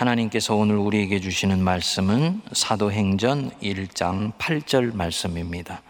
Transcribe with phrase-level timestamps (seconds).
[0.00, 5.82] 하나님께서 오늘 우리에게 주시는 말씀은 사도행전 1장 8절 말씀입니다.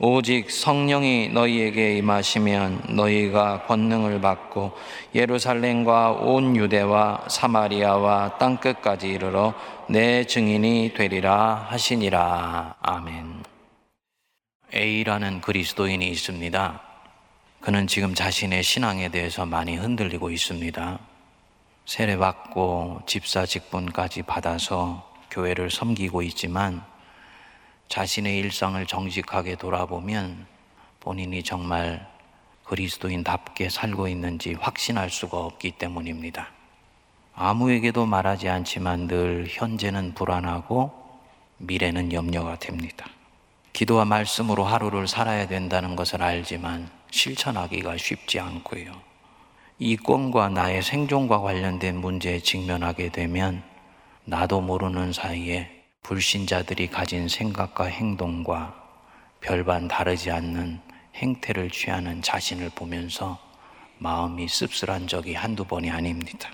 [0.00, 4.72] 오직 성령이 너희에게 임하시면 너희가 권능을 받고
[5.14, 9.54] 예루살렘과 온 유대와 사마리아와 땅 끝까지 이르러
[9.88, 12.74] 내 증인이 되리라 하시니라.
[12.80, 13.44] 아멘.
[14.74, 16.80] A라는 그리스도인이 있습니다.
[17.60, 20.98] 그는 지금 자신의 신앙에 대해서 많이 흔들리고 있습니다.
[21.86, 26.82] 세례받고 집사 직분까지 받아서 교회를 섬기고 있지만
[27.88, 30.46] 자신의 일상을 정직하게 돌아보면
[30.98, 32.08] 본인이 정말
[32.64, 36.48] 그리스도인답게 살고 있는지 확신할 수가 없기 때문입니다.
[37.36, 40.90] 아무에게도 말하지 않지만 늘 현재는 불안하고
[41.58, 43.06] 미래는 염려가 됩니다.
[43.72, 49.15] 기도와 말씀으로 하루를 살아야 된다는 것을 알지만 실천하기가 쉽지 않고요.
[49.78, 53.62] 이권과 나의 생존과 관련된 문제에 직면하게 되면
[54.24, 55.70] 나도 모르는 사이에
[56.02, 58.74] 불신자들이 가진 생각과 행동과
[59.42, 60.80] 별반 다르지 않는
[61.16, 63.38] 행태를 취하는 자신을 보면서
[63.98, 66.48] 마음이 씁쓸한 적이 한두 번이 아닙니다.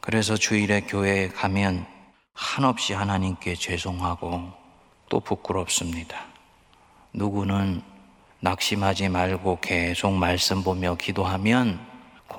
[0.00, 1.84] 그래서 주일에 교회에 가면
[2.32, 4.50] 한없이 하나님께 죄송하고
[5.10, 6.24] 또 부끄럽습니다.
[7.12, 7.82] 누구는
[8.40, 11.89] 낙심하지 말고 계속 말씀 보며 기도하면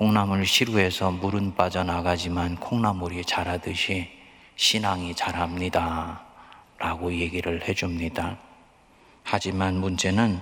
[0.02, 4.10] 콩나물 시루에서 물은 빠져나가지만 콩나물이 자라듯이
[4.56, 6.24] 신앙이 자랍니다.
[6.76, 8.36] 라고 얘기를 해줍니다.
[9.22, 10.40] 하지만 문제는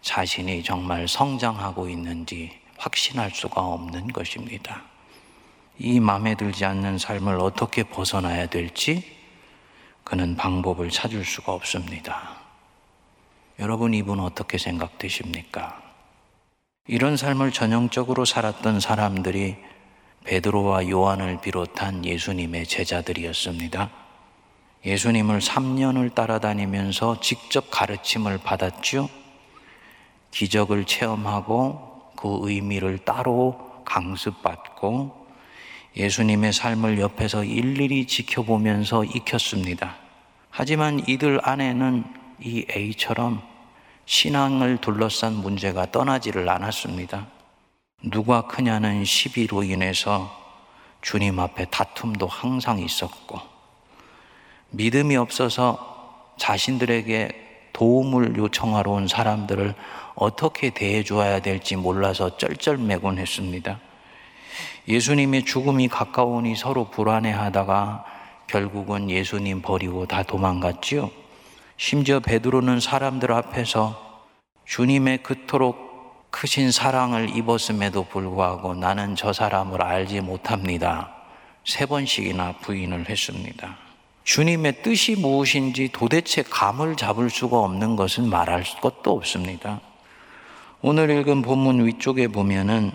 [0.00, 4.82] 자신이 정말 성장하고 있는지 확신할 수가 없는 것입니다.
[5.78, 9.16] 이 마음에 들지 않는 삶을 어떻게 벗어나야 될지
[10.02, 12.34] 그는 방법을 찾을 수가 없습니다.
[13.60, 15.91] 여러분 이분 어떻게 생각되십니까?
[16.88, 19.56] 이런 삶을 전형적으로 살았던 사람들이
[20.24, 23.90] 베드로와 요한을 비롯한 예수님의 제자들이었습니다.
[24.84, 29.08] 예수님을 3년을 따라다니면서 직접 가르침을 받았죠.
[30.32, 35.26] 기적을 체험하고 그 의미를 따로 강습받고
[35.96, 39.98] 예수님의 삶을 옆에서 일일이 지켜보면서 익혔습니다.
[40.50, 42.04] 하지만 이들 안에는
[42.40, 43.51] 이 A처럼
[44.12, 47.28] 신앙을 둘러싼 문제가 떠나지를 않았습니다.
[48.02, 50.30] 누가 크냐는 시비로 인해서
[51.00, 53.40] 주님 앞에 다툼도 항상 있었고,
[54.68, 59.74] 믿음이 없어서 자신들에게 도움을 요청하러 온 사람들을
[60.14, 63.80] 어떻게 대해 주어야 될지 몰라서 쩔쩔매곤 했습니다.
[64.88, 68.04] 예수님의 죽음이 가까우니 서로 불안해 하다가
[68.46, 71.21] 결국은 예수님 버리고 다 도망갔지요.
[71.84, 74.28] 심지어 베드로는 사람들 앞에서
[74.66, 81.12] 주님의 그토록 크신 사랑을 입었음에도 불구하고 나는 저 사람을 알지 못합니다.
[81.64, 83.76] 세 번씩이나 부인을 했습니다.
[84.22, 89.80] 주님의 뜻이 무엇인지 도대체 감을 잡을 수가 없는 것은 말할 것도 없습니다.
[90.82, 92.92] 오늘 읽은 본문 위쪽에 보면은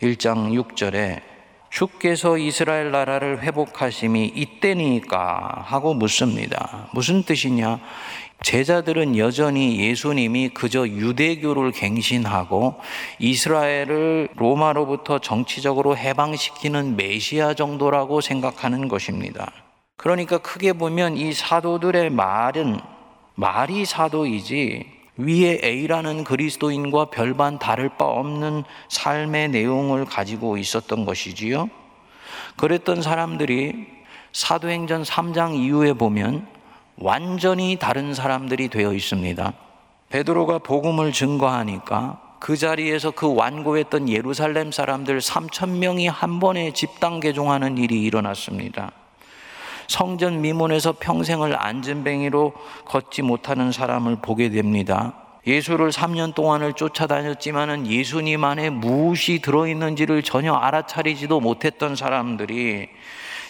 [0.00, 1.31] 1장 6절에
[1.72, 6.88] 주께서 이스라엘 나라를 회복하심이 이때니까 하고 묻습니다.
[6.92, 7.80] 무슨 뜻이냐?
[8.42, 12.74] 제자들은 여전히 예수님이 그저 유대교를 갱신하고
[13.18, 19.50] 이스라엘을 로마로부터 정치적으로 해방시키는 메시아 정도라고 생각하는 것입니다.
[19.96, 22.80] 그러니까 크게 보면 이 사도들의 말은
[23.34, 31.68] 말이 사도이지 위에 A라는 그리스도인과 별반 다를 바 없는 삶의 내용을 가지고 있었던 것이지요.
[32.56, 33.86] 그랬던 사람들이
[34.32, 36.46] 사도행전 3장 이후에 보면
[36.96, 39.52] 완전히 다른 사람들이 되어 있습니다.
[40.08, 47.78] 베드로가 복음을 증거하니까 그 자리에서 그 완고했던 예루살렘 사람들 3천 명이 한 번에 집단 개종하는
[47.78, 48.92] 일이 일어났습니다.
[49.92, 52.54] 성전 미문에서 평생을 안전뱅이로
[52.86, 55.12] 걷지 못하는 사람을 보게 됩니다.
[55.46, 62.88] 예수를 3년 동안을 쫓아다녔지만은 예수님 안에 무엇이 들어있는지를 전혀 알아차리지도 못했던 사람들이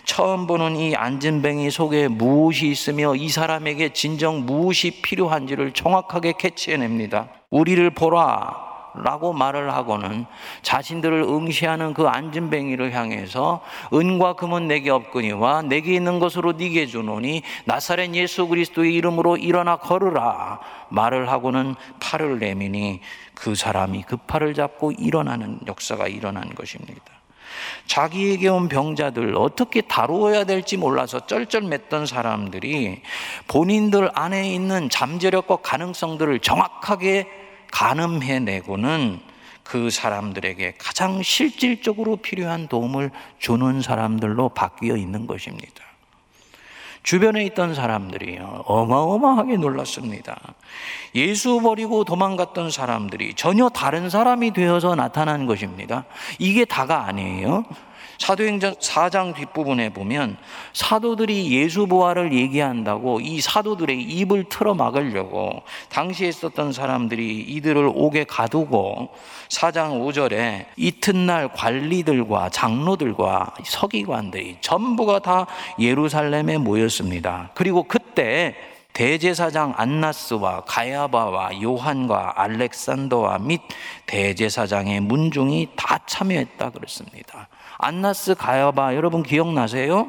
[0.05, 7.29] 처음 보는 이 안진뱅이 속에 무엇이 있으며 이 사람에게 진정 무엇이 필요한지를 정확하게 캐치해냅니다.
[7.51, 8.72] 우리를 보라.
[8.95, 10.27] 라고 말을 하고는
[10.63, 13.61] 자신들을 응시하는 그 안진뱅이를 향해서
[13.93, 20.61] 은과 금은 내게 없거니와 내게 있는 것으로 네게 주노니 나사렛 예수 그리스도의 이름으로 일어나 걸으라
[20.91, 23.01] 말을 하고는 팔을 내미니
[23.35, 27.03] 그 사람이 그 팔을 잡고 일어나는 역사가 일어난 것입니다.
[27.87, 33.03] 자기에게 온 병자들 어떻게 다루어야 될지 몰라서 쩔쩔맸던 사람들이
[33.49, 37.42] 본인들 안에 있는 잠재력과 가능성들을 정확하게
[37.73, 39.21] 가늠해내고는
[39.65, 43.11] 그 사람들에게 가장 실질적으로 필요한 도움을
[43.41, 45.83] 주는 사람들로 바뀌어 있는 것입니다.
[47.03, 50.39] 주변에 있던 사람들이 어마어마하게 놀랐습니다.
[51.17, 56.05] 예수 버리고 도망갔던 사람들이 전혀 다른 사람이 되어서 나타난 것입니다.
[56.39, 57.65] 이게 다가 아니에요.
[58.23, 60.37] 사도행전 4장 뒷부분에 보면
[60.75, 69.09] 사도들이 예수 부활을 얘기한다고 이 사도들의 입을 틀어 막으려고 당시에 있었던 사람들이 이들을 옥에 가두고
[69.49, 75.47] 4장 5절에 이튿날 관리들과 장로들과 서기관들이 전부가 다
[75.81, 77.51] 예루살렘에 모였습니다.
[77.55, 78.55] 그리고 그때
[78.93, 83.63] 대제사장 안나스와 가야바와 요한과 알렉산더와 및
[84.07, 87.49] 대제사장의 문중이 다 참여했다 그랬습니다.
[87.83, 90.09] 안나스 가야바 여러분 기억나세요?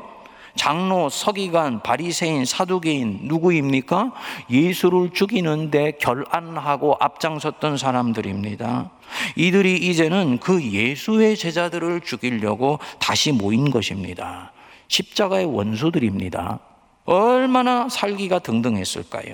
[0.56, 4.14] 장로, 서기관, 바리새인, 사두개인 누구입니까?
[4.52, 8.92] 예수를 죽이는데 결안하고 앞장섰던 사람들입니다.
[9.36, 14.52] 이들이 이제는 그 예수의 제자들을 죽이려고 다시 모인 것입니다.
[14.88, 16.60] 십자가의 원수들입니다.
[17.06, 19.34] 얼마나 살기가 등등했을까요?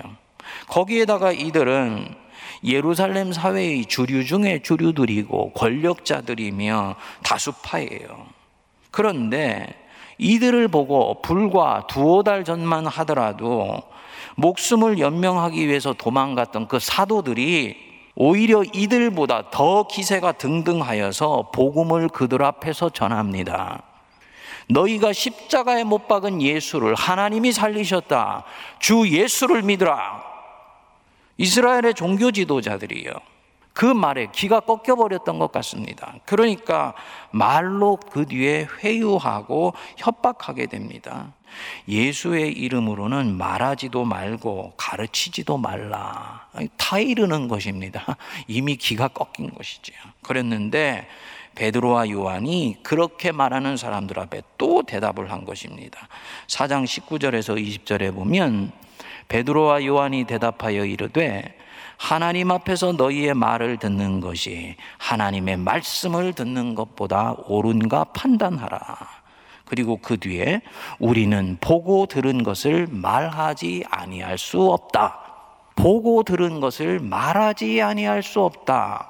[0.68, 2.14] 거기에다가 이들은
[2.64, 8.26] 예루살렘 사회의 주류 중에 주류들이고 권력자들이며 다수파예요.
[8.90, 9.74] 그런데
[10.18, 13.82] 이들을 보고 불과 두어 달 전만 하더라도
[14.36, 17.76] 목숨을 연명하기 위해서 도망갔던 그 사도들이
[18.14, 23.82] 오히려 이들보다 더 기세가 등등하여서 복음을 그들 앞에서 전합니다.
[24.68, 28.44] 너희가 십자가에 못 박은 예수를 하나님이 살리셨다.
[28.78, 30.29] 주 예수를 믿으라.
[31.40, 33.12] 이스라엘의 종교 지도자들이요.
[33.72, 36.16] 그 말에 귀가 꺾여 버렸던 것 같습니다.
[36.26, 36.92] 그러니까
[37.30, 41.32] 말로 그 뒤에 회유하고 협박하게 됩니다.
[41.88, 46.46] 예수의 이름으로는 말하지도 말고 가르치지도 말라.
[46.76, 48.18] 타 이르는 것입니다.
[48.46, 49.96] 이미 기가 꺾인 것이지요.
[50.22, 51.08] 그랬는데
[51.54, 56.06] 베드로와 요한이 그렇게 말하는 사람들 앞에 또 대답을 한 것입니다.
[56.48, 58.72] 4장 19절에서 20절에 보면
[59.30, 61.56] 베드로와 요한이 대답하여 이르되
[61.96, 68.80] 하나님 앞에서 너희의 말을 듣는 것이 하나님의 말씀을 듣는 것보다 옳은가 판단하라.
[69.66, 70.62] 그리고 그 뒤에
[70.98, 75.20] 우리는 보고 들은 것을 말하지 아니할 수 없다.
[75.76, 79.08] 보고 들은 것을 말하지 아니할 수 없다.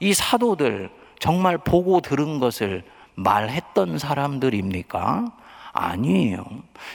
[0.00, 2.82] 이 사도들 정말 보고 들은 것을
[3.14, 5.32] 말했던 사람들입니까?
[5.72, 6.44] 아니에요.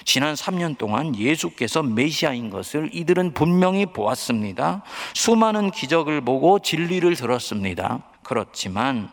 [0.05, 4.83] 지난 3년 동안 예수께서 메시아인 것을 이들은 분명히 보았습니다.
[5.13, 8.03] 수많은 기적을 보고 진리를 들었습니다.
[8.23, 9.09] 그렇지만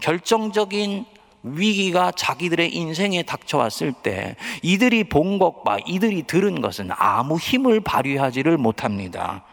[0.00, 1.04] 결정적인
[1.42, 9.44] 위기가 자기들의 인생에 닥쳐왔을 때 이들이 본 것과 이들이 들은 것은 아무 힘을 발휘하지를 못합니다.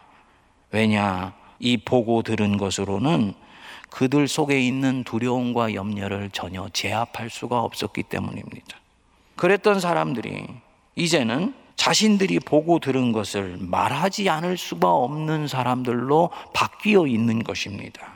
[0.70, 1.34] 왜냐?
[1.58, 3.34] 이 보고 들은 것으로는
[3.90, 8.78] 그들 속에 있는 두려움과 염려를 전혀 제압할 수가 없었기 때문입니다.
[9.40, 10.44] 그랬던 사람들이
[10.96, 18.06] 이제는 자신들이 보고 들은 것을 말하지 않을 수가 없는 사람들로 바뀌어 있는 것입니다.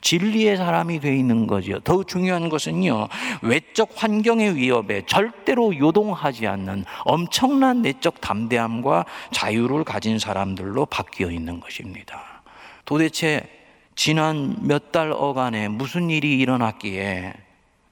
[0.00, 1.78] 진리의 사람이 되어 있는 거죠.
[1.78, 3.06] 더 중요한 것은요,
[3.42, 12.42] 외적 환경의 위협에 절대로 요동하지 않는 엄청난 내적 담대함과 자유를 가진 사람들로 바뀌어 있는 것입니다.
[12.84, 13.48] 도대체
[13.94, 17.45] 지난 몇 달 어간에 무슨 일이 일어났기에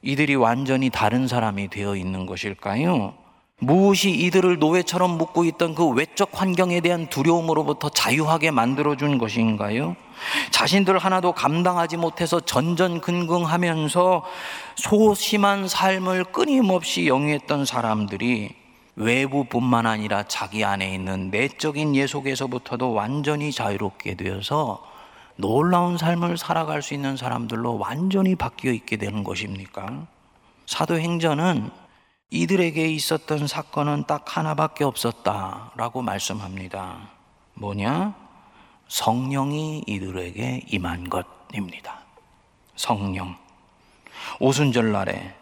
[0.04, 3.14] 이들이 완전히 다른 사람이 되어 있는 것일까요?
[3.58, 9.96] 무엇이 이들을 노예처럼 묶고 있던 그 외적 환경에 대한 두려움으로부터 자유하게 만들어준 것인가요?
[10.50, 14.24] 자신들 하나도 감당하지 못해서 전전긍긍하면서
[14.76, 18.50] 소심한 삶을 끊임없이 영위했던 사람들이
[18.96, 24.93] 외부뿐만 아니라 자기 안에 있는 내적인 예 속에서부터도 완전히 자유롭게 되어서
[25.36, 30.06] 놀라운 삶을 살아갈 수 있는 사람들로 완전히 바뀌어 있게 되는 것입니까?
[30.66, 31.70] 사도행전은
[32.30, 37.08] 이들에게 있었던 사건은 딱 하나밖에 없었다라고 말씀합니다.
[37.54, 38.14] 뭐냐?
[38.88, 42.00] 성령이 이들에게 임한 것입니다.
[42.76, 43.36] 성령.
[44.40, 45.34] 오순절 날에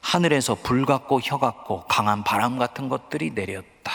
[0.00, 3.92] 하늘에서 불 같고 혀 같고 강한 바람 같은 것들이 내렸다.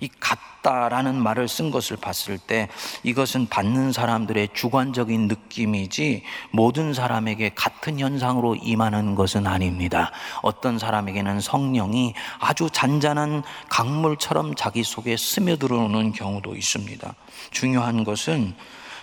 [0.00, 2.68] 이 같다라는 말을 쓴 것을 봤을 때
[3.02, 10.12] 이것은 받는 사람들의 주관적인 느낌이지 모든 사람에게 같은 현상으로 임하는 것은 아닙니다.
[10.42, 17.14] 어떤 사람에게는 성령이 아주 잔잔한 강물처럼 자기 속에 스며들어오는 경우도 있습니다.
[17.50, 18.54] 중요한 것은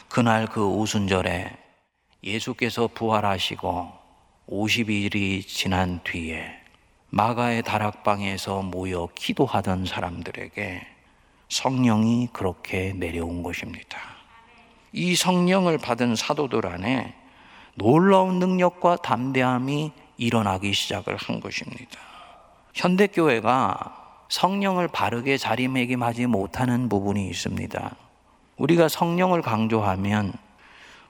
[0.09, 1.57] 그날 그 오순절에
[2.23, 3.91] 예수께서 부활하시고
[4.49, 6.62] 50일이 지난 뒤에
[7.15, 10.81] 마가의 다락방에서 모여 기도하던 사람들에게
[11.47, 13.99] 성령이 그렇게 내려온 것입니다.
[14.93, 17.13] 이 성령을 받은 사도들 안에
[17.75, 21.99] 놀라운 능력과 담대함이 일어나기 시작을 한 것입니다.
[22.73, 27.95] 현대교회가 성령을 바르게 자리매김하지 못하는 부분이 있습니다.
[28.57, 30.33] 우리가 성령을 강조하면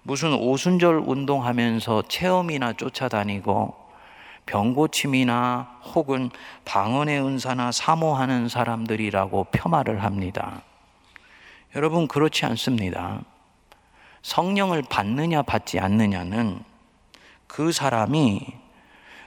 [0.01, 3.82] 무슨 오순절 운동하면서 체험이나 쫓아다니고
[4.45, 6.29] 병고침이나 혹은
[6.65, 10.61] 방언의 은사나 사모하는 사람들이라고 폄하를 합니다.
[11.75, 13.21] 여러분 그렇지 않습니다.
[14.21, 16.59] 성령을 받느냐 받지 않느냐는
[17.47, 18.45] 그 사람이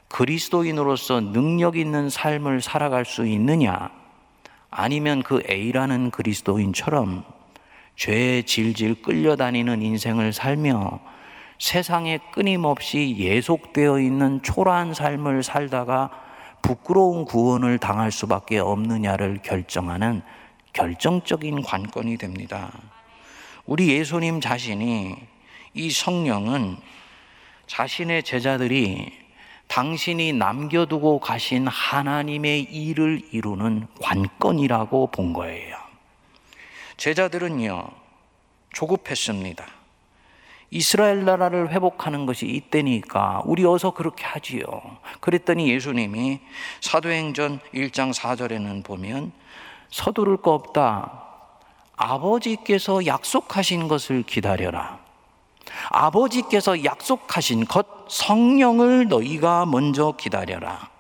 [0.09, 3.91] 그리스도인으로서 능력 있는 삶을 살아갈 수 있느냐
[4.71, 7.25] 아니면 그 A라는 그리스도인처럼
[7.97, 11.01] 죄에 질질 끌려다니는 인생을 살며
[11.59, 16.11] 세상에 끊임없이 예속되어 있는 초라한 삶을 살다가
[16.63, 20.23] 부끄러운 구원을 당할 수밖에 없느냐를 결정하는
[20.73, 22.71] 결정적인 관건이 됩니다.
[23.65, 25.17] 우리 예수님 자신이
[25.75, 26.77] 이 성령은
[27.67, 29.13] 자신의 제자들이
[29.69, 35.77] 당신이 남겨두고 가신 하나님의 일을 이루는 관건이라고 본 거예요.
[36.97, 37.89] 제자들은요,
[38.73, 39.76] 조급했습니다.
[40.71, 44.65] 이스라엘 나라를 회복하는 것이 이때니까 우리 어서 그렇게 하지요.
[45.21, 46.41] 그랬더니 예수님이
[46.81, 49.33] 사도행전 1장 4절에는 보면
[49.91, 51.23] 서두를 거 없다.
[51.97, 54.99] 아버지께서 약속하신 것을 기다려라.
[55.91, 60.91] 아버지께서 약속하신 것 성령을 너희가 먼저 기다려라.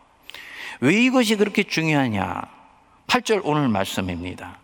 [0.80, 2.42] 왜 이것이 그렇게 중요하냐?
[3.06, 4.58] 8절 오늘 말씀입니다.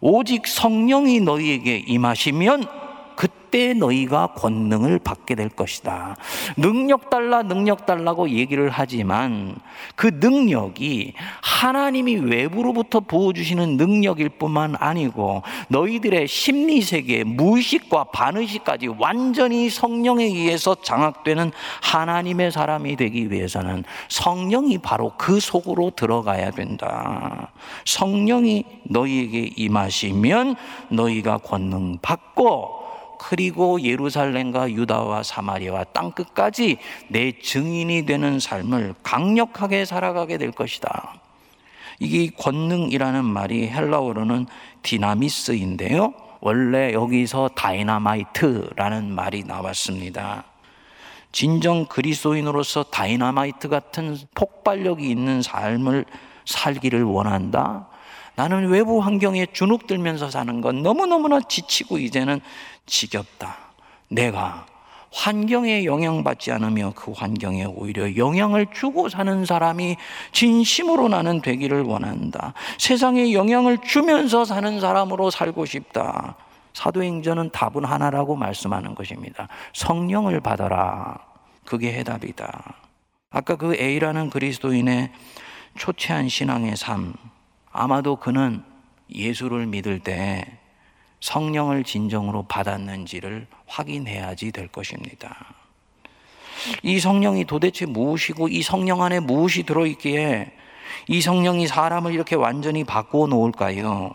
[0.00, 2.85] 오직 성령이 너희에게 임하시면
[3.16, 6.16] 그때 너희가 권능을 받게 될 것이다.
[6.56, 9.56] 능력 달라, 능력 달라고 얘기를 하지만
[9.94, 20.74] 그 능력이 하나님이 외부로부터 부어주시는 능력일 뿐만 아니고 너희들의 심리세계, 무의식과 반의식까지 완전히 성령에 의해서
[20.74, 21.50] 장악되는
[21.82, 27.52] 하나님의 사람이 되기 위해서는 성령이 바로 그 속으로 들어가야 된다.
[27.86, 30.56] 성령이 너희에게 임하시면
[30.90, 32.75] 너희가 권능 받고
[33.18, 41.20] 그리고 예루살렘과 유다와 사마리아와 땅 끝까지 내 증인이 되는 삶을 강력하게 살아가게 될 것이다.
[41.98, 44.46] 이게 권능이라는 말이 헬라어로는
[44.82, 46.12] 디나미스인데요.
[46.40, 50.44] 원래 여기서 다이나마이트라는 말이 나왔습니다.
[51.32, 56.04] 진정 그리스도인으로서 다이나마이트 같은 폭발력이 있는 삶을
[56.44, 57.88] 살기를 원한다.
[58.36, 62.40] 나는 외부 환경에 주눅들면서 사는 건 너무너무나 지치고 이제는
[62.84, 63.56] 지겹다.
[64.08, 64.66] 내가
[65.12, 69.96] 환경에 영향받지 않으며 그 환경에 오히려 영향을 주고 사는 사람이
[70.32, 72.52] 진심으로 나는 되기를 원한다.
[72.78, 76.36] 세상에 영향을 주면서 사는 사람으로 살고 싶다.
[76.74, 79.48] 사도행전은 답은 하나라고 말씀하는 것입니다.
[79.72, 81.18] 성령을 받아라.
[81.64, 82.74] 그게 해답이다.
[83.30, 85.10] 아까 그 A라는 그리스도인의
[85.78, 87.14] 초췌한 신앙의 삶,
[87.76, 88.62] 아마도 그는
[89.14, 90.58] 예수를 믿을 때
[91.20, 95.36] 성령을 진정으로 받았는지를 확인해야지 될 것입니다.
[96.82, 100.52] 이 성령이 도대체 무엇이고 이 성령 안에 무엇이 들어있기에
[101.08, 104.14] 이 성령이 사람을 이렇게 완전히 바꾸어 놓을까요?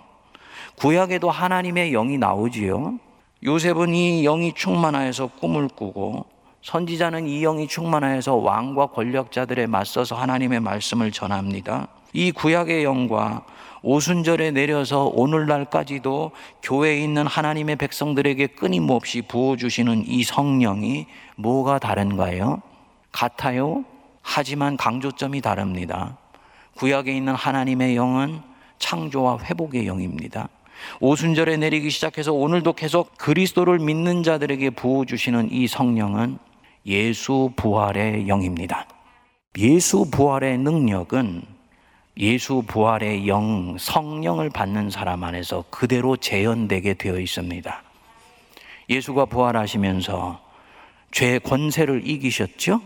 [0.76, 2.98] 구약에도 하나님의 영이 나오지요.
[3.44, 6.26] 요셉은 이 영이 충만하여서 꿈을 꾸고
[6.64, 11.88] 선지자는 이 영이 충만하여서 왕과 권력자들에 맞서서 하나님의 말씀을 전합니다.
[12.14, 13.46] 이 구약의 영과
[13.84, 22.62] 오순절에 내려서 오늘날까지도 교회에 있는 하나님의 백성들에게 끊임없이 부어주시는 이 성령이 뭐가 다른가요?
[23.12, 23.84] 같아요.
[24.22, 26.18] 하지만 강조점이 다릅니다.
[26.76, 28.42] 구약에 있는 하나님의 영은
[28.78, 30.50] 창조와 회복의 영입니다.
[31.00, 36.38] 오순절에 내리기 시작해서 오늘도 계속 그리스도를 믿는 자들에게 부어주시는 이 성령은
[36.86, 38.88] 예수 부활의 영입니다.
[39.58, 41.44] 예수 부활의 능력은
[42.18, 47.84] 예수 부활의 영, 성령을 받는 사람 안에서 그대로 재현되게 되어 있습니다.
[48.90, 50.42] 예수가 부활하시면서
[51.12, 52.82] 죄의 권세를 이기셨죠?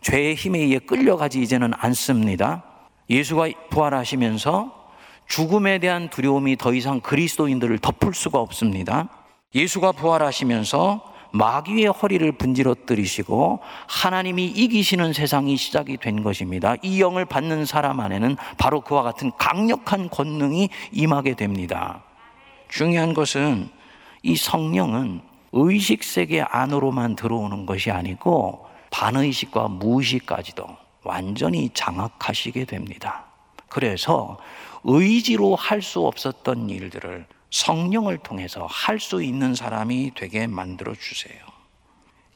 [0.00, 2.64] 죄의 힘에 의해 끌려가지 이제는 않습니다.
[3.08, 4.80] 예수가 부활하시면서
[5.26, 9.08] 죽음에 대한 두려움이 더 이상 그리스도인들을 덮을 수가 없습니다.
[9.54, 16.74] 예수가 부활하시면서 마귀의 허리를 분지러뜨리시고 하나님이 이기시는 세상이 시작이 된 것입니다.
[16.82, 22.02] 이 영을 받는 사람 안에는 바로 그와 같은 강력한 권능이 임하게 됩니다.
[22.68, 23.68] 중요한 것은
[24.22, 25.20] 이 성령은
[25.52, 30.66] 의식 세계 안으로만 들어오는 것이 아니고 반의식과 무의식까지도
[31.02, 33.24] 완전히 장악하시게 됩니다.
[33.68, 34.38] 그래서
[34.84, 41.38] 의지로 할 수 없었던 일들을 성령을 통해서 할 수 있는 사람이 되게 만들어 주세요.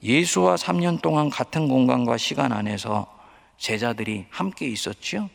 [0.02, 3.06] 예수와 3년 동안 같은 공간과 시간 안에서
[3.58, 5.30] 제자들이 함께 있었지요.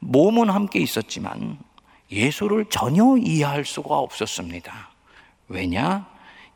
[0.00, 1.58] 몸은 함께 있었지만
[2.10, 4.90] 예수를 전혀 이해할 수가 없었습니다.
[5.48, 6.06] 왜냐?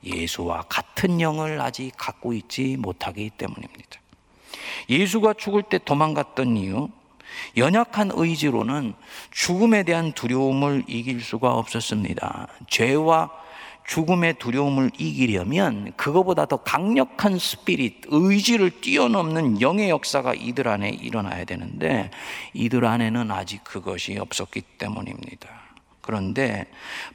[0.02, 4.00] 예수와 같은 영을 아직 갖고 있지 못하기 때문입니다.
[4.88, 6.88] 예수가 죽을 때 도망갔던 이유,
[7.56, 8.94] 연약한 의지로는
[9.30, 12.48] 죽음에 대한 두려움을 이길 수가 없었습니다.
[12.68, 13.30] 죄와
[13.86, 22.10] 죽음의 두려움을 이기려면 그거보다 더 강력한 스피릿, 의지를 뛰어넘는 영의 역사가 이들 안에 일어나야 되는데
[22.54, 25.48] 이들 안에는 아직 그것이 없었기 때문입니다.
[26.02, 26.66] 그런데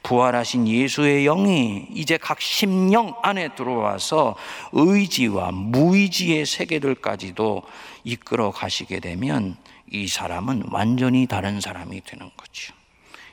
[0.02, 4.36] 부활하신 예수의 영이 이제 각 심령 안에 들어와서
[4.72, 7.62] 의지와 무의지의 세계들까지도
[8.04, 9.56] 이끌어 가시게 되면
[9.90, 12.74] 이 사람은 완전히 다른 사람이 되는 거죠.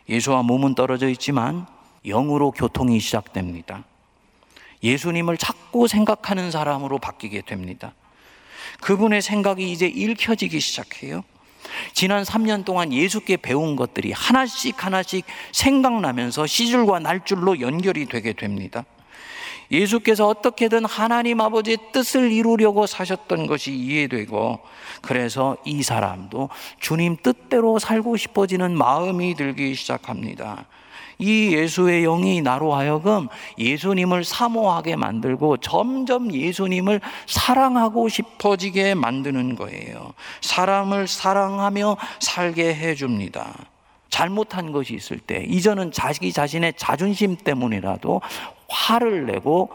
[0.10, 1.66] 예수와 몸은 떨어져 있지만
[2.06, 3.84] 영으로 교통이 시작됩니다.
[4.84, 7.94] 예수님을 자꾸 생각하는 사람으로 바뀌게 됩니다.
[8.82, 11.24] 그분의 생각이 이제 읽혀지기 시작해요.
[11.94, 18.84] 지난 3년 동안 예수께 배운 것들이 하나씩 하나씩 생각나면서 시줄과 날줄로 연결이 되게 됩니다.
[19.74, 24.60] 예수께서 어떻게든 하나님 아버지의 뜻을 이루려고 사셨던 것이 이해되고
[25.02, 26.50] 그래서 이 사람도
[26.80, 30.66] 주님 뜻대로 살고 싶어지는 마음이 들기 시작합니다.
[31.20, 33.28] 이 예수의 영이 나로 하여금
[33.58, 40.14] 예수님을 사모하게 만들고 점점 예수님을 사랑하고 싶어지게 만드는 거예요.
[40.42, 43.54] 사람을 사랑하며 살게 해줍니다.
[44.10, 48.22] 잘못한 것이 있을 때, 이전은 자기 자신의 자존심 때문이라도
[48.74, 49.70] 화를 내고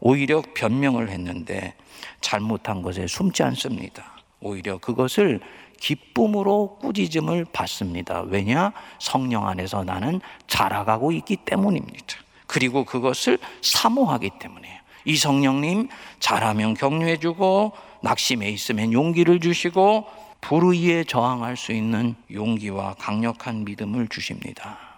[0.00, 1.74] 오히려 변명을 했는데
[2.20, 4.04] 잘못한 것에 숨지 않습니다.
[4.40, 5.40] 오히려 그것을
[5.80, 8.22] 기쁨으로 꾸짖음을 받습니다.
[8.22, 8.72] 왜냐?
[8.98, 12.16] 성령 안에서 나는 자라가고 있기 때문입니다.
[12.46, 14.74] 그리고 그것을 사모하기 때문이에요.
[15.06, 15.88] 이 성령님
[16.20, 20.06] 잘하면 격려해 주고 낙심해 있으면 용기를 주시고
[20.40, 24.93] 불의에 저항할 수 있는 용기와 강력한 믿음을 주십니다.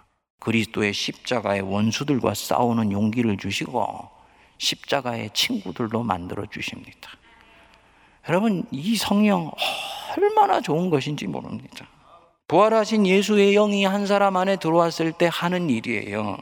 [0.47, 4.09] 그리스도의 십자가의 원수들과 싸우는 용기를 주시고
[4.57, 7.11] 십자가의 친구들로 만들어 주십니다.
[8.29, 9.51] 여러분, 이 성령
[10.15, 11.85] 얼마나 좋은 것인지 모릅니다.
[12.47, 16.37] 부활하신 예수의 영이 한 사람 안에 들어왔을 때 하는 일이에요.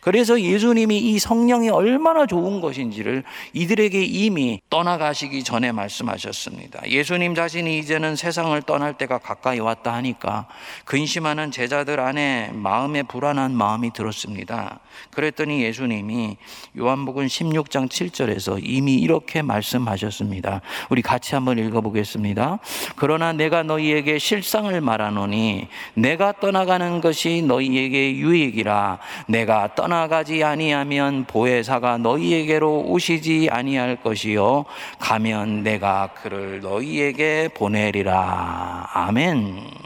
[0.00, 6.88] 그래서 예수님이 이 성령이 얼마나 좋은 것인지를 이들에게 이미 떠나가시기 전에 말씀하셨습니다.
[6.88, 10.46] 예수님 자신이 이제는 세상을 떠날 때가 가까이 왔다 하니까
[10.84, 14.80] 근심하는 제자들 안에 마음에 불안한 마음이 들었습니다.
[15.10, 16.36] 그랬더니 예수님이
[16.78, 20.60] 요한복음 16장 7절에서 이미 이렇게 말씀하셨습니다.
[20.90, 22.58] 우리 같이 한번 읽어보겠습니다.
[22.96, 32.84] 그러나 내가 너희에게 실상을 말하노니 내가 떠나가는 것이 너희에게 유익이라 내가 떠나가지 아니하면 보혜사가 너희에게로
[32.86, 34.64] 오시지 아니할 것이요
[34.98, 39.82] 가면 내가 그를 너희에게 보내리라 아멘.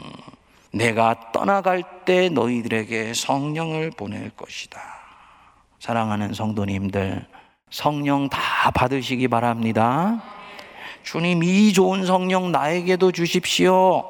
[0.73, 4.79] 내가 떠나갈 때 너희들에게 성령을 보낼 것이다.
[5.79, 7.25] 사랑하는 성도님들,
[7.69, 10.21] 성령 다 받으시기 바랍니다.
[11.03, 14.03] 주님, 이 좋은 성령 나에게도 주십시오.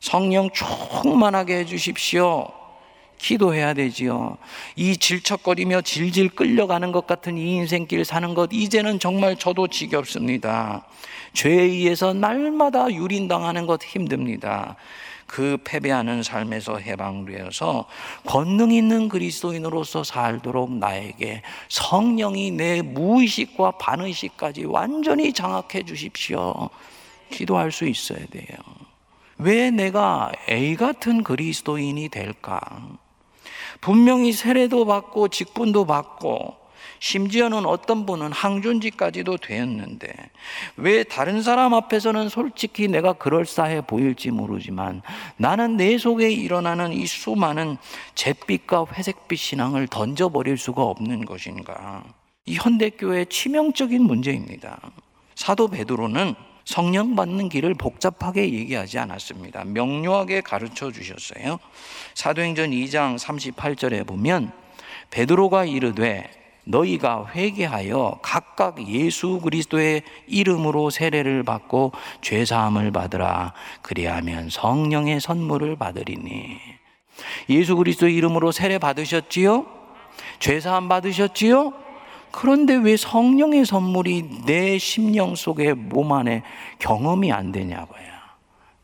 [0.00, 2.59] 성령 충만하게 해주십시오.
[3.20, 4.38] 기도해야 되지요.
[4.76, 10.86] 이 질척거리며 질질 끌려가는 것 같은 이 인생길 사는 것, 이제는 정말 저도 지겹습니다.
[11.34, 14.76] 죄에 의해서 날마다 유린당하는 것 힘듭니다.
[15.26, 17.86] 그 패배하는 삶에서 해방되어서
[18.26, 26.68] 권능 있는 그리스도인으로서 살도록 나에게 성령이 내 무의식과 반의식까지 완전히 장악해 주십시오.
[27.30, 28.58] 기도할 수 있어야 돼요.
[29.38, 32.60] 왜 내가 A 같은 그리스도인이 될까?
[33.80, 36.60] 분명히 세례도 받고 직분도 받고
[37.00, 40.12] 심지어는 어떤 분은 항존지까지도 되었는데
[40.76, 45.00] 왜 다른 사람 앞에서는 솔직히 내가 그럴싸해 보일지 모르지만
[45.38, 47.78] 나는 내 속에 일어나는 이 수많은
[48.14, 52.04] 잿빛과 회색빛 신앙을 던져버릴 수가 없는 것인가?
[52.44, 54.78] 이 현대교회의 치명적인 문제입니다.
[55.34, 56.34] 사도 베드로는
[56.70, 59.64] 성령 받는 길을 복잡하게 얘기하지 않았습니다.
[59.64, 61.58] 명료하게 가르쳐 주셨어요.
[62.14, 64.52] 사도행전 2장 38절에 보면
[65.10, 66.30] 베드로가 이르되
[66.62, 71.90] 너희가 회개하여 각각 예수 그리스도의 이름으로 세례를 받고
[72.22, 73.52] 죄 사함을 받으라
[73.82, 76.56] 그리하면 성령의 선물을 받으리니
[77.48, 79.66] 예수 그리스도의 이름으로 세례 받으셨지요?
[80.38, 81.89] 죄 사함 받으셨지요?
[82.32, 86.42] 그런데 왜 성령의 선물이 내 심령 속에 몸 안에
[86.78, 88.10] 경험이 안 되냐고요.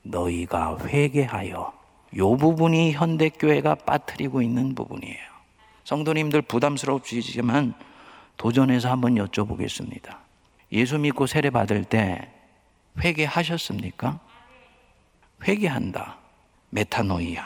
[0.02, 1.72] 너희가 회개하여
[2.16, 5.18] 요 부분이 현대 교회가 빠뜨리고 있는 부분이에요.
[5.85, 7.74] 성도님들 부담스럽지만
[8.37, 10.16] 도전해서 한번 여쭤보겠습니다.
[10.72, 12.28] 예수 믿고 세례 받을 때
[13.02, 14.20] 회개하셨습니까?
[15.46, 16.18] 회개한다.
[16.70, 17.44] 메타노이아.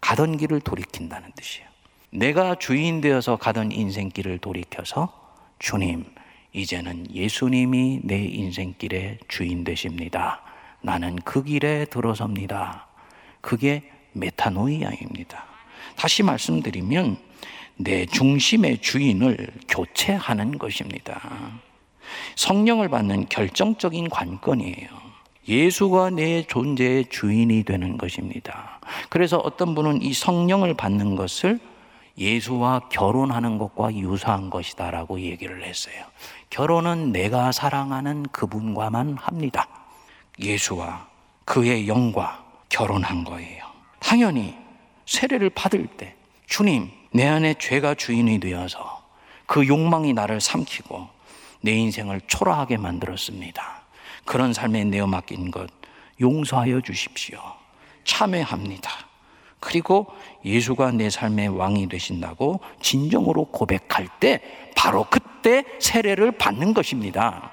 [0.00, 1.68] 가던 길을 돌이킨다는 뜻이에요.
[2.10, 5.21] 내가 주인 되어서 가던 인생길을 돌이켜서
[5.62, 6.04] 주님,
[6.52, 10.42] 이제는 예수님이 내 인생길의 주인 되십니다.
[10.80, 12.88] 나는 그 길에 들어섭니다.
[13.40, 15.44] 그게 메타노이아입니다.
[15.94, 17.16] 다시 말씀드리면
[17.76, 21.20] 내 중심의 주인을 교체하는 것입니다.
[22.34, 24.88] 성령을 받는 결정적인 관건이에요.
[25.46, 28.80] 예수가 내 존재의 주인이 되는 것입니다.
[29.08, 31.60] 그래서 어떤 분은 이 성령을 받는 것을
[32.18, 36.04] 예수와 결혼하는 것과 유사한 것이다라고 얘기를 했어요.
[36.50, 39.66] 결혼은 내가 사랑하는 그분과만 합니다.
[40.38, 41.08] 예수와
[41.44, 43.64] 그의 영과 결혼한 거예요.
[44.00, 44.56] 당연히
[45.06, 46.14] 세례를 받을 때
[46.46, 49.02] 주님, 내 안에 죄가 주인이 되어서
[49.46, 51.08] 그 욕망이 나를 삼키고
[51.62, 53.82] 내 인생을 초라하게 만들었습니다.
[54.24, 55.70] 그런 삶에 내어 맡긴 것
[56.20, 57.40] 용서하여 주십시오.
[58.04, 58.90] 참회합니다.
[59.62, 60.08] 그리고
[60.44, 64.40] 예수가 내 삶의 왕이 되신다고 진정으로 고백할 때
[64.74, 67.52] 바로 그때 세례를 받는 것입니다.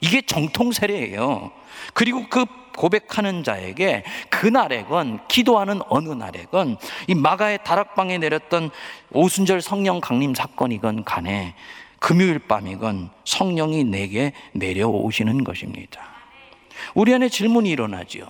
[0.00, 1.52] 이게 정통 세례예요.
[1.94, 2.44] 그리고 그
[2.76, 8.70] 고백하는 자에게 그날에건 기도하는 어느 날에건 이 마가의 다락방에 내렸던
[9.12, 11.54] 오순절 성령 강림 사건이건 간에
[12.00, 16.00] 금요일 밤이건 성령이 내게 내려오시는 것입니다.
[16.94, 18.26] 우리 안에 질문이 일어나지요.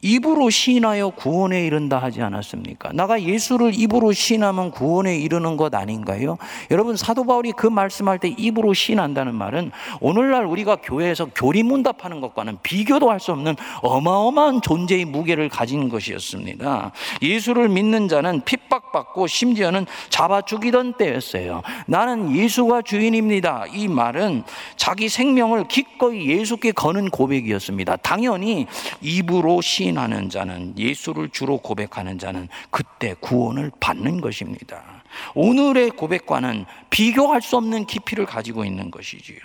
[0.00, 2.92] 입으로 시인하여 구원에 이른다 하지 않았습니까?
[2.92, 6.38] 나가 예수를 입으로 시인하면 구원에 이르는 것 아닌가요?
[6.70, 13.10] 여러분 사도 바울이 그 말씀할 때 입으로 시인한다는 말은 오늘날 우리가 교회에서 교리문답하는 것과는 비교도
[13.10, 16.92] 할 수 없는 어마어마한 존재의 무게를 가진 것이었습니다.
[17.20, 21.62] 예수를 믿는 자는 핍박받고 심지어는 잡아 죽이던 때였어요.
[21.88, 23.64] 나는 예수가 주인입니다.
[23.74, 24.44] 이 말은
[24.76, 27.96] 자기 생명을 기꺼이 예수께 거는 고백이었습니다.
[27.96, 28.68] 당연히
[29.00, 35.02] 입으로 시인 시인하는 자는 예수를 주로 고백하는 자는 그때 구원을 받는 것입니다.
[35.34, 39.38] 오늘의 고백과는 비교할 수 없는 깊이를 가지고 있는 것이지요.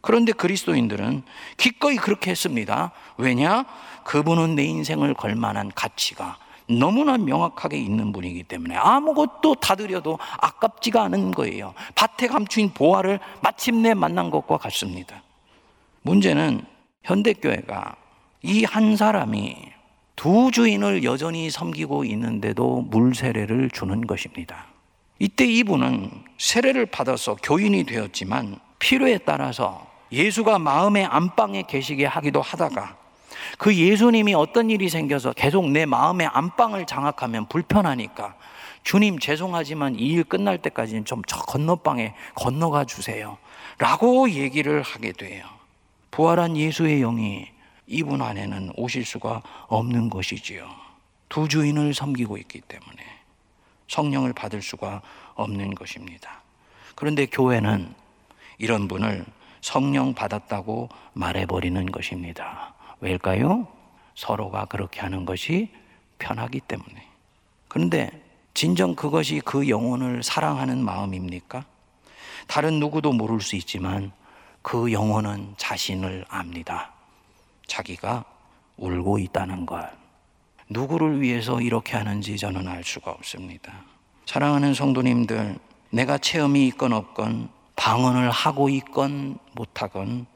[0.00, 1.22] 그런데 그리스도인들은
[1.56, 2.92] 기꺼이 그렇게 했습니다.
[3.16, 3.64] 왜냐?
[4.04, 11.02] 그분은 내 인생을 걸 만한 가치가 너무나 명확하게 있는 분이기 때문에 아무것도 다 드려도 아깝지가
[11.04, 11.74] 않은 거예요.
[11.94, 15.22] 밭에 감추인 보화를 마침내 만난 것과 같습니다.
[16.02, 16.64] 문제는
[17.02, 18.07] 현대교회가
[18.42, 19.56] 이 한 사람이
[20.16, 24.66] 두 주인을 여전히 섬기고 있는데도 물 세례를 주는 것입니다.
[25.18, 32.96] 이때 이분은 세례를 받아서 교인이 되었지만 필요에 따라서 예수가 마음의 안방에 계시게 하기도 하다가
[33.58, 38.34] 그 예수님이 어떤 일이 생겨서 계속 내 마음의 안방을 장악하면 불편하니까
[38.84, 43.36] 주님 죄송하지만 이 일 끝날 때까지는 좀 저 건너방에 건너가 주세요.
[43.78, 45.44] 라고 얘기를 하게 돼요.
[46.10, 47.46] 부활한 예수의 영이
[47.88, 50.68] 이분 안에는 오실 수가 없는 것이지요.
[51.28, 53.02] 두 주인을 섬기고 있기 때문에
[53.88, 55.02] 성령을 받을 수가
[55.34, 56.42] 없는 것입니다.
[56.94, 57.94] 그런데 교회는
[58.58, 59.24] 이런 분을
[59.62, 62.74] 성령 받았다고 말해버리는 것입니다.
[63.00, 63.66] 왜일까요?
[64.14, 65.70] 서로가 그렇게 하는 것이
[66.18, 67.08] 편하기 때문에.
[67.68, 68.10] 그런데
[68.52, 71.64] 진정 그것이 그 영혼을 사랑하는 마음입니까?
[72.48, 74.12] 다른 누구도 모를 수 있지만
[74.62, 76.97] 그 영혼은 자신을 압니다.
[77.68, 78.24] 자기가
[78.76, 79.88] 울고 있다는 것.
[80.68, 83.72] 누구를 위해서 이렇게 하는지 저는 알 수가 없습니다.
[84.26, 85.58] 사랑하는 성도님들,
[85.90, 90.26] 내가 체험이 있건 없건, 방언을 하고 있건 못하건,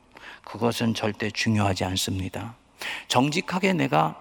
[0.44, 2.54] 그것은 절대 중요하지 않습니다.
[3.08, 4.16] 정직하게 내가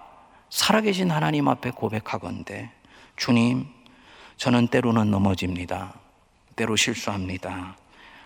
[0.50, 2.70] 살아계신 하나님 앞에 고백하건대,
[3.16, 3.66] 주님,
[4.36, 5.94] 저는 때로는 넘어집니다.
[6.56, 7.76] 때로 실수합니다.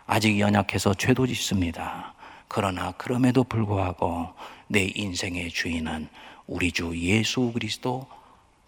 [0.06, 2.14] 아직 연약해서 죄도 짓습니다.
[2.48, 4.28] 그러나 그럼에도 불구하고
[4.68, 6.08] 내 인생의 주인은
[6.46, 8.06] 우리 주 예수 그리스도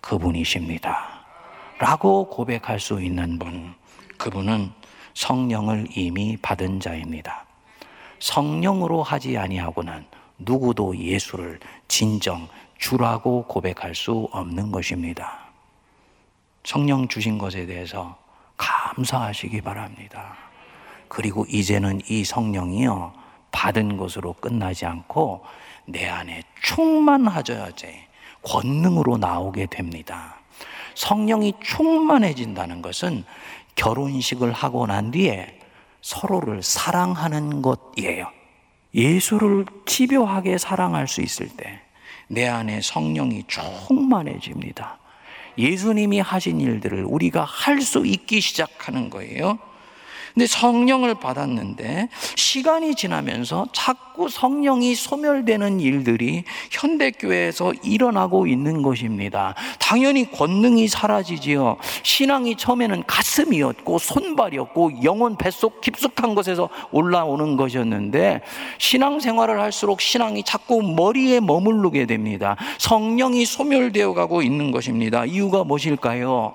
[0.01, 1.25] 그분이십니다.
[1.79, 3.75] 라고 고백할 수 있는 분,
[4.17, 4.73] 그분은
[5.14, 7.45] 성령을 이미 받은 자입니다.
[8.19, 10.05] 성령으로 하지 아니하고는
[10.38, 15.41] 누구도 예수를 진정 주라고 고백할 수 없는 것입니다.
[16.64, 18.19] 성령 주신 것에 대해서
[18.57, 20.37] 감사하시기 바랍니다.
[21.09, 23.12] 그리고 이제는 이 성령이요,
[23.51, 25.45] 받은 것으로 끝나지 않고
[25.87, 27.89] 내 안에 충만하져야지
[28.43, 30.37] 권능으로 나오게 됩니다.
[30.95, 33.25] 성령이 충만해진다는 것은
[33.75, 35.59] 결혼식을 하고 난 뒤에
[36.03, 38.31] 서로를 사랑하는 것이에요.
[38.95, 41.89] 예수를 집요하게 사랑할 수 있을 때
[42.29, 44.99] 내 안에 성령이 충만해집니다.
[45.57, 49.59] 예수님이 하신 일들을 우리가 할 수 있기 시작하는 거예요.
[50.35, 59.55] 근데 성령을 받았는데 시간이 지나면서 자꾸 성령이 소멸되는 일들이 현대교회에서 일어나고 있는 것입니다.
[59.79, 61.77] 당연히 권능이 사라지지요.
[62.03, 68.43] 신앙이 처음에는 가슴이었고 손발이었고 영혼 뱃속 깊숙한 곳에서 올라오는 것이었는데
[68.79, 72.57] 신앙생활을 할수록 신앙이 자꾸 머리에 머무르게 됩니다.
[72.79, 75.25] 성령이 소멸되어 가고 있는 것입니다.
[75.25, 76.55] 이유가 무엇일까요?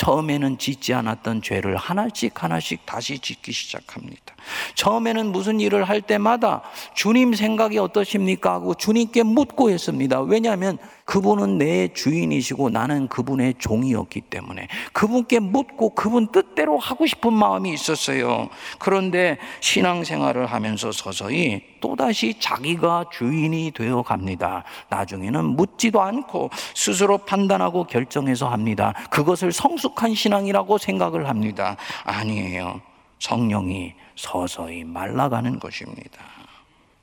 [0.00, 4.34] 처음에는 짓지 않았던 죄를 하나씩 하나씩 다시 짓기 시작합니다.
[4.74, 6.62] 처음에는 무슨 일을 할 때마다
[6.94, 8.54] 주님 생각이 어떠십니까?
[8.54, 10.22] 하고 주님께 묻고 했습니다.
[10.22, 10.78] 왜냐하면
[11.10, 18.48] 그분은 내 주인이시고 나는 그분의 종이었기 때문에 그분께 묻고 그분 뜻대로 하고 싶은 마음이 있었어요.
[18.78, 24.62] 그런데 신앙생활을 하면서 서서히 또다시 자기가 주인이 되어 갑니다.
[24.88, 28.94] 나중에는 묻지도 않고 스스로 판단하고 결정해서 합니다.
[29.10, 31.76] 그것을 성숙한 신앙이라고 생각을 합니다.
[32.04, 32.80] 아니에요.
[33.18, 36.20] 성령이 서서히 말라가는 것입니다.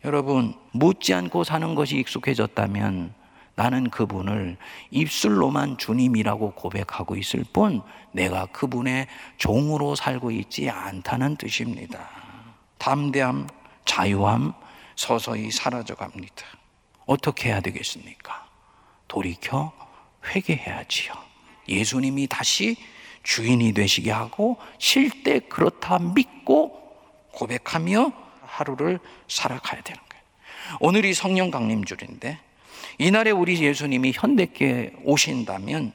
[0.06, 3.17] 여러분, 묻지 않고 사는 것이 익숙해졌다면
[3.58, 4.56] 나는 그분을
[4.92, 12.08] 입술로만 주님이라고 고백하고 있을 뿐 내가 그분의 종으로 살고 있지 않다는 뜻입니다.
[12.78, 13.48] 담대함,
[13.84, 14.54] 자유함
[14.96, 16.46] 서서히 사라져 갑니다.
[17.08, 18.48] 어떻게 해야 되겠습니까?
[19.08, 19.74] 돌이켜
[20.28, 21.14] 회개해야지요.
[21.68, 22.78] 예수님이 다시
[23.24, 26.80] 주인이 되시게 하고 쉴때 그렇다 믿고
[27.32, 28.12] 고백하며
[28.44, 30.78] 하루를 살아가야 되는 거예요.
[30.80, 32.46] 오늘이 성령 강림줄인데
[32.98, 35.94] 이날에 우리 예수님이 현대께 오신다면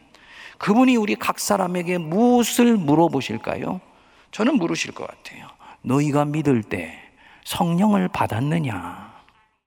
[0.58, 3.80] 그분이 우리 각 사람에게 무엇을 물어보실까요?
[4.30, 5.48] 저는 물으실 것 같아요.
[5.82, 6.96] 너희가 믿을 때
[7.44, 9.12] 성령을 받았느냐?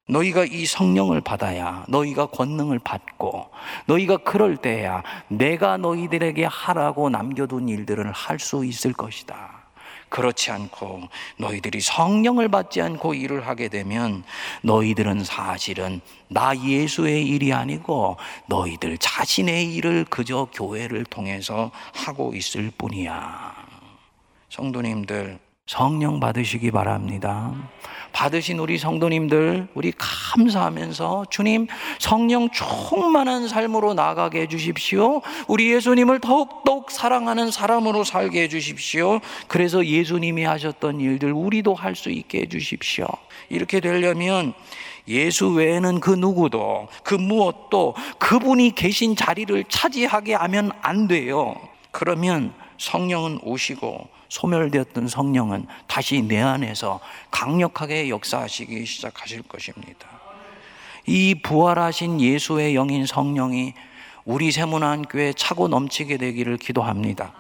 [0.07, 3.49] 너희가 이 성령을 받아야 너희가 권능을 받고
[3.87, 9.54] 너희가 그럴 때야 내가 너희들에게 하라고 남겨둔 일들을 할 수 있을 것이다.
[10.15, 14.23] 그렇지 않고 너희들이 성령을 받지 않고 일을 하게 되면
[14.61, 15.99] 너희들은 사실은
[16.29, 18.15] 나 예수의 일이 아니고
[18.47, 23.55] 너희들 자신의 일을 그저 교회를 통해서 하고 있을 뿐이야.
[24.47, 25.37] 성도님들,
[25.75, 27.51] 성령 받으시기 바랍니다.
[28.13, 31.65] 받으신 우리 성도님들, 우리 감사하면서 주님
[31.97, 35.23] 성령 충만한 삶으로 나가게 해주십시오.
[35.47, 39.21] 우리 예수님을 더욱더욱 사랑하는 사람으로 살게 해주십시오.
[39.47, 43.07] 그래서 예수님이 하셨던 일들 우리도 할 수 있게 해주십시오.
[43.49, 44.53] 이렇게 되려면
[45.07, 51.55] 예수 외에는 그 누구도 그 무엇도 그분이 계신 자리를 차지하게 하면 안 돼요.
[51.91, 56.99] 그러면 성령은 오시고 소멸되었던 성령은 다시 내 안에서
[57.31, 60.09] 강력하게 역사하시기 시작하실 것입니다.
[61.07, 63.73] 이 부활하신 예수의 영인 성령이
[64.25, 67.33] 우리 세문안교회 차고 넘치게 되기를 기도합니다.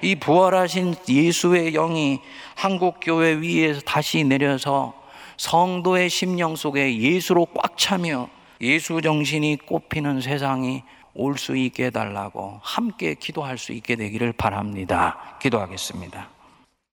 [0.00, 2.20] 이 부활하신 예수의 영이
[2.54, 4.94] 한국교회 위에서 다시 내려서
[5.36, 8.28] 성도의 심령 속에 예수로 꽉 차며
[8.62, 10.82] 예수 정신이 꽃피는 세상이
[11.14, 15.36] 올 수 있게 해달라고 함께 기도할 수 있게 되기를 바랍니다.
[15.40, 16.28] 기도하겠습니다.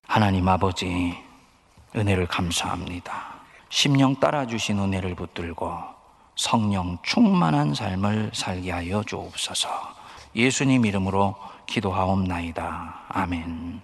[0.08, 1.16] 하나님 아버지,
[1.96, 3.40] 은혜를 감사합니다.
[3.70, 5.72] 심령 따라주신 은혜를 붙들고
[6.36, 9.70] 성령 충만한 삶을 살게 하여 주옵소서.
[10.36, 11.36] 예수님 이름으로
[11.68, 13.06] 기도하옵나이다.
[13.10, 13.78] 아멘.